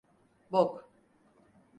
Bok! 0.51 0.89